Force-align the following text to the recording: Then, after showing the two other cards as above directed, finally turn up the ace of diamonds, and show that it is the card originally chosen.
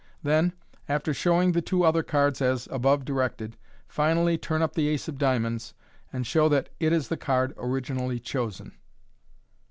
Then, 0.23 0.53
after 0.89 1.13
showing 1.13 1.51
the 1.51 1.61
two 1.61 1.83
other 1.83 2.01
cards 2.01 2.41
as 2.41 2.67
above 2.71 3.05
directed, 3.05 3.55
finally 3.87 4.35
turn 4.35 4.63
up 4.63 4.73
the 4.73 4.87
ace 4.87 5.07
of 5.07 5.19
diamonds, 5.19 5.75
and 6.11 6.25
show 6.25 6.49
that 6.49 6.69
it 6.79 6.91
is 6.91 7.09
the 7.09 7.17
card 7.17 7.53
originally 7.55 8.19
chosen. 8.19 8.71